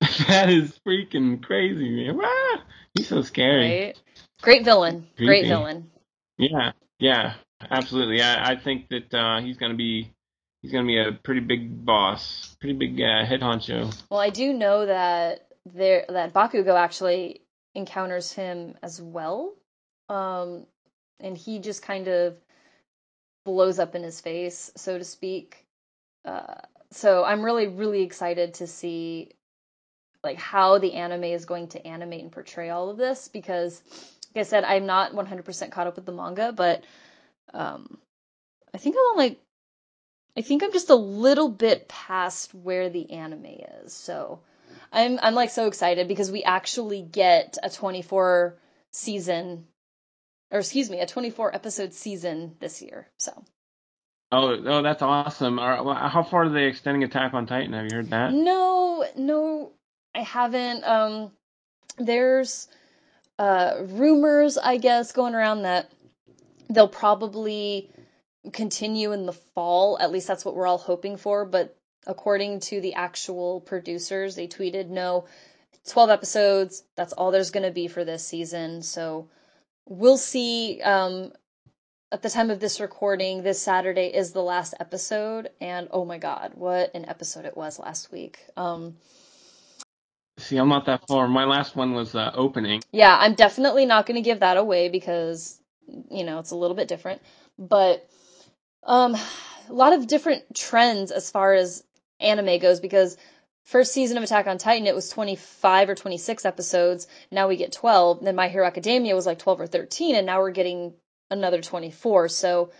[0.28, 2.20] that is freaking crazy, man.
[2.22, 2.62] Ah,
[2.94, 3.68] he's so scary.
[3.68, 4.02] Right?
[4.44, 5.06] Great villain.
[5.16, 5.90] Great villain.
[6.36, 7.34] Yeah, yeah,
[7.70, 8.20] absolutely.
[8.20, 10.12] I, I think that uh, he's gonna be
[10.60, 13.90] he's gonna be a pretty big boss, pretty big uh, head honcho.
[14.10, 17.40] Well, I do know that there that Bakugo actually
[17.74, 19.54] encounters him as well.
[20.08, 20.66] Um
[21.20, 22.36] and he just kind of
[23.46, 25.64] blows up in his face, so to speak.
[26.26, 26.56] Uh
[26.92, 29.32] so I'm really really excited to see
[30.22, 33.80] like how the anime is going to animate and portray all of this because
[34.34, 36.84] like I said I'm not 100% caught up with the manga, but
[37.52, 37.98] um
[38.74, 39.40] I think I'm on like
[40.36, 43.46] I think I'm just a little bit past where the anime
[43.84, 43.92] is.
[43.92, 44.40] So
[44.92, 48.56] I'm I'm like so excited because we actually get a 24
[48.92, 49.66] season
[50.50, 53.08] or excuse me, a 24 episode season this year.
[53.18, 53.44] So
[54.32, 55.60] Oh, oh, that's awesome.
[55.60, 57.72] All right, well, how far are they extending Attack on Titan?
[57.72, 58.32] Have you heard that?
[58.32, 59.70] no, no,
[60.12, 60.82] I haven't.
[60.82, 61.30] Um,
[61.98, 62.66] there's
[63.38, 65.90] uh rumors, I guess, going around that
[66.68, 67.90] they'll probably
[68.52, 69.98] continue in the fall.
[70.00, 71.44] At least that's what we're all hoping for.
[71.44, 75.26] But according to the actual producers, they tweeted, no,
[75.88, 76.82] 12 episodes.
[76.96, 78.82] That's all there's going to be for this season.
[78.82, 79.28] So
[79.86, 80.80] we'll see.
[80.82, 81.32] Um,
[82.12, 85.50] at the time of this recording, this Saturday is the last episode.
[85.60, 88.38] And oh my God, what an episode it was last week.
[88.56, 88.96] Um,
[90.38, 91.28] See, I'm not that far.
[91.28, 92.82] My last one was uh, opening.
[92.92, 95.58] yeah, I'm definitely not going to give that away because,
[96.10, 97.22] you know, it's a little bit different.
[97.58, 98.08] But
[98.82, 99.14] um,
[99.68, 101.84] a lot of different trends as far as
[102.20, 103.16] anime goes because
[103.64, 107.06] first season of Attack on Titan it was 25 or 26 episodes.
[107.30, 108.24] Now we get 12.
[108.24, 110.94] Then My Hero Academia was like 12 or 13, and now we're getting
[111.30, 112.28] another 24.
[112.28, 112.70] So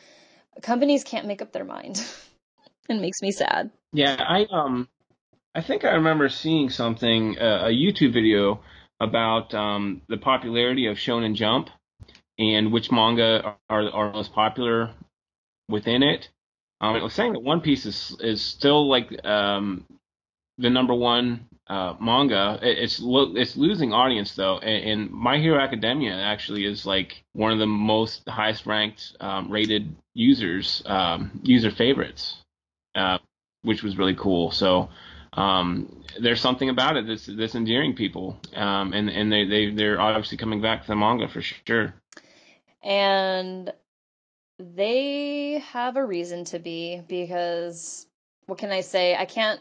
[0.63, 2.05] companies can't make up their mind.
[2.89, 3.71] it makes me sad.
[3.93, 4.89] Yeah, I um,
[5.55, 8.61] I think I remember seeing something, uh, a YouTube video
[9.01, 11.71] about um, the popularity of Shonen Jump
[12.39, 14.91] and which manga are are most popular
[15.69, 16.29] within it.
[16.81, 19.85] Um, it was saying that One Piece is is still like um,
[20.59, 22.59] the number one uh, manga.
[22.63, 27.23] It, it's lo- it's losing audience though, and, and My Hero Academia actually is like
[27.33, 32.37] one of the most highest ranked um, rated users um, user favorites,
[32.97, 33.19] uh,
[33.63, 34.51] which was really cool.
[34.51, 34.91] So
[35.35, 40.01] um, there's something about it that's that's endearing people, um, and and they they they're
[40.01, 41.95] obviously coming back to the manga for sure.
[42.83, 43.73] and
[44.59, 48.07] they have a reason to be because
[48.47, 49.17] what can I say?
[49.17, 49.61] I can't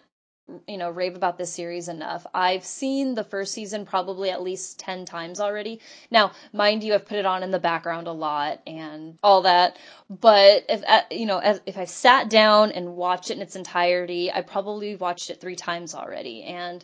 [0.67, 2.25] you know rave about this series enough.
[2.33, 5.79] I've seen the first season probably at least 10 times already.
[6.11, 9.77] Now, mind you, I've put it on in the background a lot and all that,
[10.09, 13.55] but if uh, you know, as, if I sat down and watched it in its
[13.55, 16.83] entirety, I probably watched it 3 times already and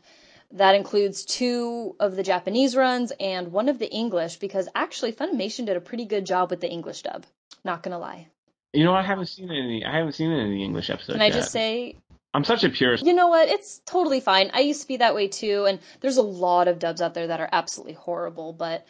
[0.53, 5.65] that includes two of the Japanese runs and one of the English because actually Funimation
[5.65, 7.25] did a pretty good job with the English dub.
[7.63, 8.27] Not gonna lie.
[8.73, 9.83] You know, I haven't seen any.
[9.83, 11.13] I haven't seen any English episodes.
[11.13, 11.33] Can I yet.
[11.33, 11.97] just say
[12.33, 13.05] I'm such a purist.
[13.05, 13.49] You know what?
[13.49, 14.51] It's totally fine.
[14.53, 17.27] I used to be that way too, and there's a lot of dubs out there
[17.27, 18.85] that are absolutely horrible, but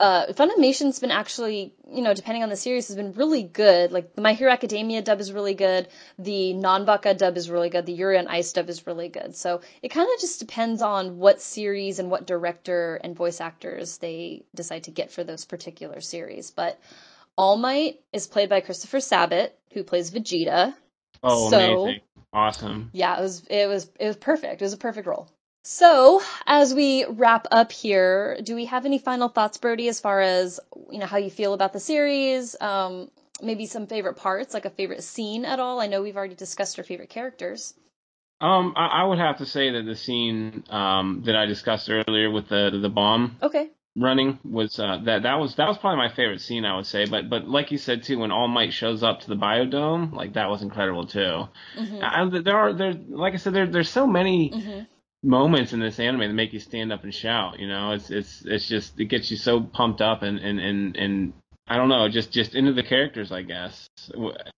[0.00, 3.92] uh, Funimation's been actually, you know, depending on the series, has been really good.
[3.92, 5.88] Like the My Hero Academia dub is really good.
[6.18, 7.84] The Nanbaka dub is really good.
[7.84, 9.36] The Yuri on Ice dub is really good.
[9.36, 13.98] So it kind of just depends on what series and what director and voice actors
[13.98, 16.50] they decide to get for those particular series.
[16.50, 16.80] But
[17.36, 20.74] All Might is played by Christopher Sabat, who plays Vegeta.
[21.22, 22.00] Oh, So- amazing.
[22.32, 22.90] Awesome.
[22.92, 24.62] Yeah, it was it was it was perfect.
[24.62, 25.28] It was a perfect role.
[25.64, 30.20] So, as we wrap up here, do we have any final thoughts, Brodie, as far
[30.20, 30.58] as
[30.90, 32.56] you know how you feel about the series?
[32.60, 33.10] Um,
[33.42, 35.80] maybe some favorite parts, like a favorite scene at all.
[35.80, 37.74] I know we've already discussed our favorite characters.
[38.40, 42.30] Um, I, I would have to say that the scene um, that I discussed earlier
[42.30, 43.70] with the the bomb Okay.
[43.96, 47.06] Running was uh, that that was that was probably my favorite scene I would say.
[47.06, 50.34] But but like you said too, when All Might shows up to the biodome, like
[50.34, 51.48] that was incredible too.
[51.74, 54.80] hmm And there are there like I said there there's so many hmm
[55.22, 57.58] moments in this anime that make you stand up and shout.
[57.58, 60.96] You know, it's it's it's just it gets you so pumped up and and and,
[60.96, 61.32] and
[61.68, 63.30] I don't know, just just into the characters.
[63.32, 63.88] I guess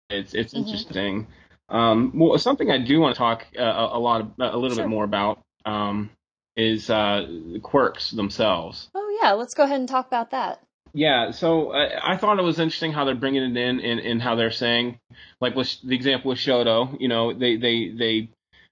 [0.09, 0.57] it's it's Mhm.
[0.57, 1.27] interesting.
[1.69, 4.83] Um, well, something I do want to talk uh, a a lot a little Sure.
[4.83, 6.09] bit more about um,
[6.55, 7.25] is uh,
[7.63, 8.89] quirks themselves.
[9.21, 10.61] Yeah, let's go ahead and talk about that.
[10.93, 14.21] Yeah, so uh, I thought it was interesting how they're bringing it in and, and
[14.21, 14.99] how they're saying,
[15.39, 18.29] like with the example with Shoto, you know, they they they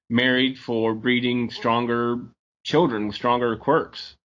[0.10, 2.20] married for breeding stronger
[2.66, 4.16] children with stronger quirks.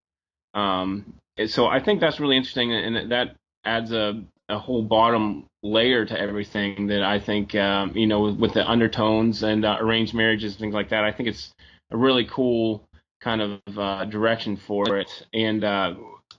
[0.54, 1.14] Um,
[1.46, 6.20] so I think that's really interesting, and that adds a a whole bottom layer to
[6.20, 10.52] everything that I think, um, you know, with, with the undertones and uh, arranged marriages
[10.52, 11.04] and things like that.
[11.04, 11.50] I think it's
[11.90, 12.84] a really cool
[13.24, 15.94] kind of uh, direction for it, and uh,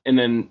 [0.05, 0.49] and then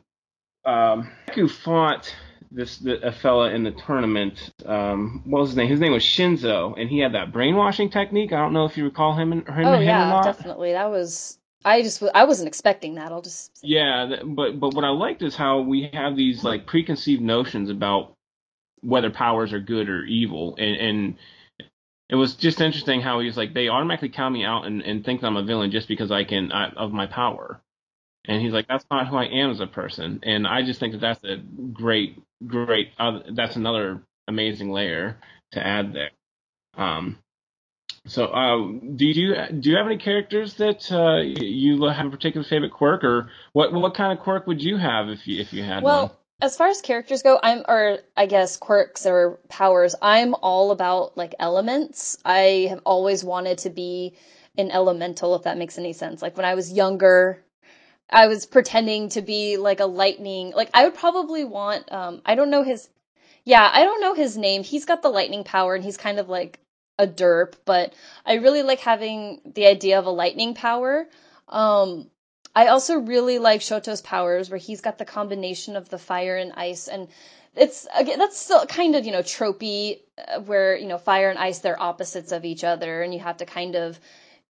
[0.67, 2.15] um, who fought
[2.51, 4.53] this the, a fella in the tournament.
[4.67, 5.69] Um, what was his name?
[5.69, 8.33] His name was Shinso, and he had that brainwashing technique.
[8.33, 10.25] I don't know if you recall him and him, Oh or yeah, not.
[10.25, 10.73] definitely.
[10.73, 13.11] That was I just I wasn't expecting that.
[13.11, 13.59] I'll just.
[13.63, 18.13] Yeah, but but what I liked is how we have these like preconceived notions about
[18.83, 21.17] whether powers are good or evil, and and
[22.09, 25.05] it was just interesting how he was like they automatically count me out and, and
[25.05, 27.61] think I'm a villain just because I can I, of my power,
[28.27, 30.93] and he's like that's not who I am as a person, and I just think
[30.93, 35.19] that that's a great great uh, that's another amazing layer
[35.53, 36.11] to add there.
[36.77, 37.19] Um,
[38.07, 38.57] so, uh,
[38.97, 43.03] do you do you have any characters that uh, you have a particular favorite quirk,
[43.03, 46.03] or what what kind of quirk would you have if you if you had Well,
[46.03, 46.11] one?
[46.41, 51.17] As far as characters go, I'm or I guess quirks or powers, I'm all about
[51.17, 52.19] like elements.
[52.25, 54.17] I have always wanted to be
[54.59, 56.23] an elemental if that makes any sense.
[56.23, 57.43] Like when I was younger,
[58.11, 60.53] I was pretending to be like a lightning.
[60.55, 62.89] Like I would probably want um I don't know his
[63.45, 64.65] Yeah, I don't know his name.
[64.65, 66.61] He's got the lightning power and he's kind of like
[66.99, 67.95] a derp, but
[68.27, 71.07] I really like having the idea of a lightning power.
[71.49, 72.11] Um
[72.55, 76.53] I also really like Shoto's powers where he's got the combination of the fire and
[76.53, 77.09] ice and
[77.57, 81.39] it's again that's still kind of, you know, tropey uh, where, you know, fire and
[81.39, 83.99] ice they're opposites of each other and you have to kind of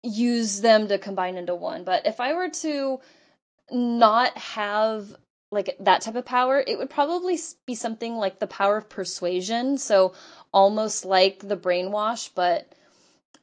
[0.02, 1.84] use them to combine into one.
[1.86, 3.00] But if I were to
[3.72, 5.16] not have
[5.52, 9.78] like that type of power, it would probably be something like the power of persuasion.
[9.78, 10.13] So
[10.54, 12.68] almost like the brainwash, but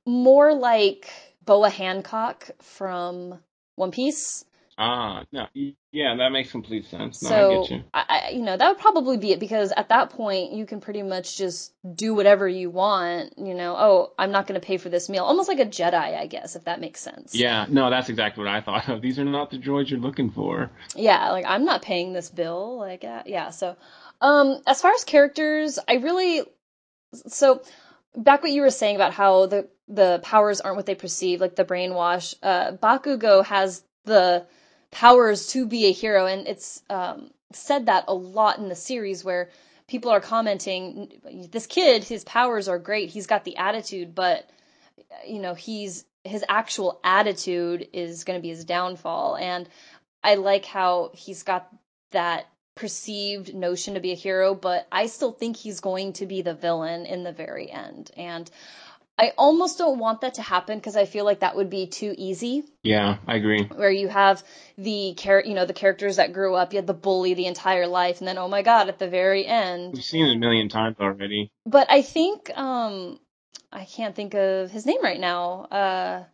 [0.04, 1.08] more like
[1.44, 3.38] Boa Hancock from
[3.76, 4.44] One Piece.
[4.82, 5.46] Ah, no,
[5.92, 7.22] yeah, that makes complete sense.
[7.22, 7.84] No, I so get you.
[7.92, 11.02] I, you know, that would probably be it because at that point you can pretty
[11.02, 13.34] much just do whatever you want.
[13.36, 15.94] You know, oh, I'm not going to pay for this meal, almost like a Jedi,
[16.18, 17.34] I guess, if that makes sense.
[17.34, 19.02] Yeah, no, that's exactly what I thought of.
[19.02, 20.70] These are not the droids you're looking for.
[20.96, 23.76] yeah like i'm not paying this bill like uh, yeah so
[24.20, 26.42] um as far as characters i really
[27.28, 27.62] so
[28.16, 31.54] back what you were saying about how the the powers aren't what they perceive like
[31.56, 34.46] the brainwash uh bakugo has the
[34.90, 36.26] powers to be a hero.
[36.26, 39.50] And it's um said that a lot in the series where
[39.88, 41.12] people are commenting
[41.50, 43.10] this kid his powers are great.
[43.10, 44.48] He's got the attitude but
[45.26, 49.36] you know he's his actual attitude is going to be his downfall.
[49.36, 49.68] And
[50.22, 51.68] I like how he's got
[52.10, 56.42] that perceived notion to be a hero, but I still think he's going to be
[56.42, 58.10] the villain in the very end.
[58.16, 58.50] And
[59.20, 62.14] I almost don't want that to happen because I feel like that would be too
[62.16, 62.64] easy.
[62.82, 63.64] Yeah, I agree.
[63.64, 64.42] Where you have
[64.78, 67.86] the char- you know, the characters that grew up, you had the bully the entire
[67.86, 69.92] life, and then oh my god, at the very end.
[69.92, 71.52] We've seen it a million times already.
[71.66, 73.20] But I think um
[73.70, 75.64] I can't think of his name right now.
[75.70, 76.24] Uh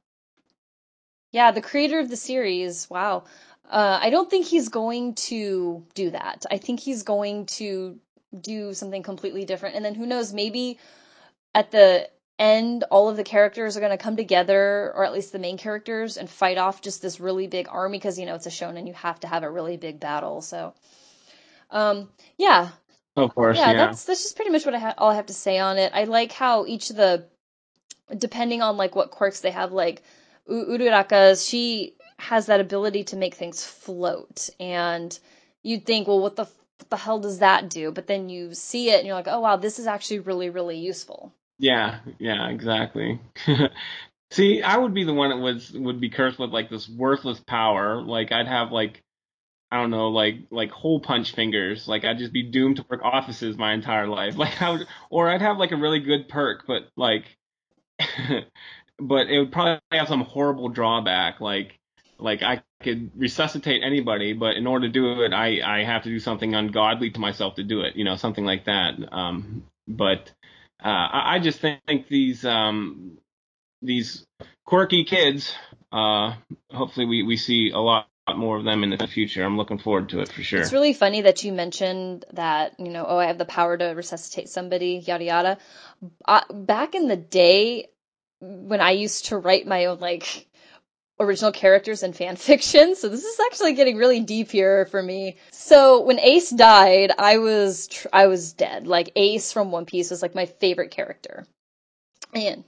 [1.33, 2.89] yeah, the creator of the series.
[2.89, 3.25] Wow.
[3.69, 6.47] Uh, I don't think he's going to do that.
[6.49, 7.99] I think he's going to
[8.41, 9.75] do something completely different.
[9.75, 10.79] And then who knows, maybe
[11.53, 12.09] at the
[12.39, 15.57] end, all of the characters are going to come together, or at least the main
[15.59, 18.87] characters, and fight off just this really big army because, you know, it's a shonen,
[18.87, 20.41] you have to have a really big battle.
[20.43, 20.75] So,
[21.71, 22.71] um, yeah.
[23.17, 23.73] Of course, yeah, yeah.
[23.73, 25.93] that's that's just pretty much what I ha- all I have to say on it.
[25.95, 27.27] I like how each of the,
[28.17, 30.03] depending on like what quirks they have, like
[30.49, 35.19] U- Uraraka's, she has that ability to make things float, and
[35.63, 37.91] you'd think, well, what the what the hell does that do?
[37.93, 40.79] But then you see it, and you're like, oh wow, this is actually really really
[40.79, 41.33] useful.
[41.59, 43.19] Yeah, yeah, exactly.
[44.33, 47.41] See, I would be the one that was would be cursed with like this worthless
[47.41, 48.03] power.
[48.03, 49.03] Like I'd have like
[49.71, 51.89] I don't know, like like hole punch fingers.
[51.89, 54.37] Like I'd just be doomed to work offices my entire life.
[54.39, 57.25] Like I would, or I'd have like a really good perk, but like,
[58.99, 61.41] but it would probably have some horrible drawback.
[61.41, 61.79] Like
[62.19, 66.09] like I could resuscitate anybody, but in order to do it, I I have to
[66.11, 67.97] do something ungodly to myself to do it.
[67.97, 68.95] You know, something like that.
[69.13, 70.33] Um, but
[70.83, 73.19] uh, I, I just think, think these um
[73.83, 74.27] these
[74.65, 75.53] quirky kids.
[75.93, 76.35] Uh,
[76.71, 79.45] hopefully we we see a lot more of them in the future.
[79.45, 80.61] I'm looking forward to it for sure.
[80.61, 83.85] It's really funny that you mentioned that, you know, oh, I have the power to
[83.87, 85.59] resuscitate somebody, yada yada.
[86.25, 87.89] Uh, back in the day,
[88.41, 90.46] when I used to write my own, like,
[91.19, 95.37] original characters and fan fiction, so this is actually getting really deep here for me.
[95.51, 98.87] So when Ace died, I was, tr- I was dead.
[98.87, 101.47] Like, Ace from One Piece was, like, my favorite character.
[102.35, 102.65] And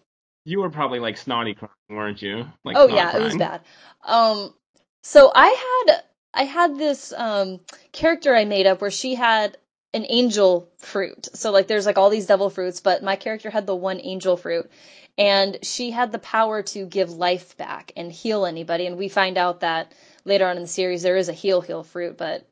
[0.48, 2.46] you were probably like snotty crying, weren't you?
[2.64, 3.60] Like oh yeah, it was bad.
[4.02, 4.54] Um,
[5.02, 7.60] so I had I had this um
[7.92, 9.58] character I made up where she had
[9.94, 11.28] an angel fruit.
[11.34, 14.36] So like there's like all these devil fruits, but my character had the one angel
[14.36, 14.70] fruit.
[15.16, 18.86] And she had the power to give life back and heal anybody.
[18.86, 19.92] And we find out that
[20.24, 22.46] later on in the series there is a heal heal fruit, but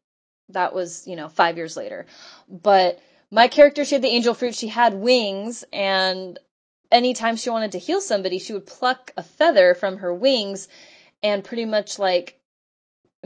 [0.48, 2.06] that was, you know, five years later.
[2.48, 6.38] But my character, she had the angel fruit, she had wings, and
[6.90, 10.68] anytime she wanted to heal somebody, she would pluck a feather from her wings
[11.22, 12.35] and pretty much like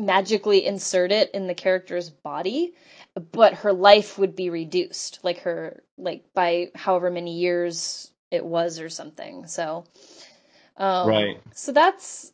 [0.01, 2.75] magically insert it in the character's body,
[3.33, 8.81] but her life would be reduced, like her like by however many years it was
[8.81, 9.47] or something.
[9.47, 9.85] So
[10.77, 11.41] um Right.
[11.55, 12.33] so that's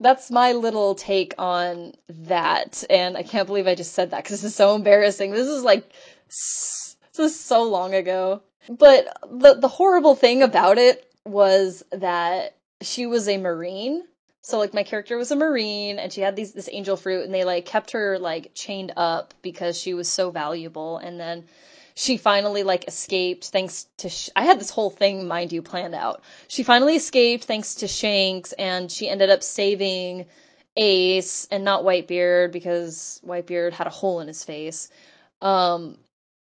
[0.00, 4.42] that's my little take on that and I can't believe I just said that cuz
[4.42, 5.32] this is so embarrassing.
[5.32, 5.90] This is like
[6.28, 8.42] s- this is so long ago.
[8.68, 14.04] But the the horrible thing about it was that she was a marine.
[14.44, 17.32] So like my character was a marine and she had these this angel fruit and
[17.32, 21.46] they like kept her like chained up because she was so valuable and then
[21.94, 25.94] she finally like escaped thanks to Sh- I had this whole thing mind you planned
[25.94, 26.22] out.
[26.46, 30.26] She finally escaped thanks to Shanks and she ended up saving
[30.76, 34.90] Ace and not Whitebeard because Whitebeard had a hole in his face.
[35.40, 35.96] Um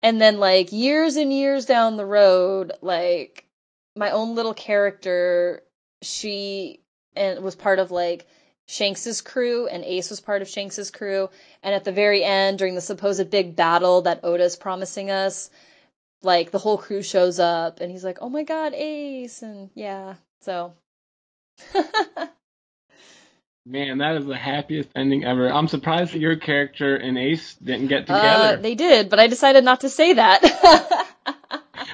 [0.03, 3.45] and then like years and years down the road like
[3.95, 5.63] my own little character
[6.01, 6.80] she
[7.17, 8.27] and was part of like
[8.67, 11.29] Shanks's crew and Ace was part of Shanks's crew
[11.63, 15.51] and at the very end during the supposed big battle that Oda's promising us
[16.23, 20.15] like the whole crew shows up and he's like oh my god Ace and yeah
[20.43, 20.75] so
[23.67, 25.53] Man, that is the happiest ending ever.
[25.53, 28.63] I'm surprised that your character and Ace didn't get uh, together.
[28.63, 31.07] they did but I decided not to say that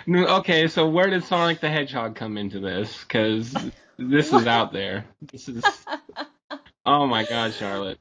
[0.08, 3.02] okay, so where did Sonic the Hedgehog come into this?
[3.02, 3.54] Because
[3.98, 5.04] this is out there.
[5.20, 5.64] This is.
[6.88, 7.98] Oh my God, Charlotte.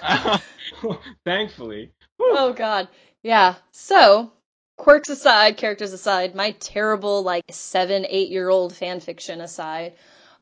[1.24, 1.90] Thankfully.
[2.18, 2.34] Whew.
[2.38, 2.86] Oh god.
[3.24, 3.56] Yeah.
[3.72, 4.30] So,
[4.76, 9.94] quirks aside, characters aside, my terrible like 7, 8-year-old fan fiction aside,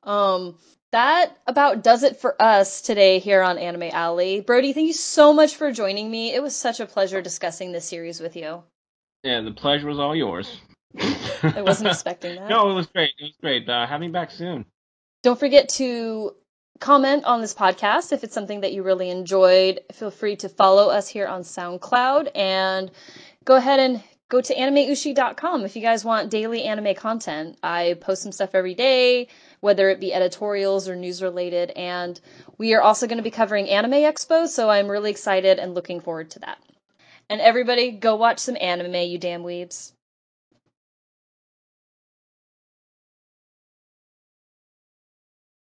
[0.02, 0.58] um
[0.92, 4.40] that about does it for us today here on Anime Alley.
[4.40, 6.34] Brodie, thank you so much for joining me.
[6.34, 8.62] It was such a pleasure discussing this series with you.
[9.22, 10.60] Yeah, the pleasure was all yours.
[10.98, 12.48] I wasn't expecting that.
[12.50, 13.12] No, it was great.
[13.18, 13.68] It was great.
[13.68, 14.64] Uh, have me back soon.
[15.22, 16.34] Don't forget to
[16.80, 19.80] comment on this podcast if it's something that you really enjoyed.
[19.92, 22.90] Feel free to follow us here on SoundCloud and
[23.44, 27.58] go ahead and go to animeushi.com if you guys want daily anime content.
[27.62, 29.28] I post some stuff every day,
[29.60, 32.18] whether it be editorials or news related, and
[32.56, 36.00] we are also going to be covering Anime Expo, so I'm really excited and looking
[36.00, 36.58] forward to that.
[37.28, 39.92] And everybody, go watch some anime, you damn weebs.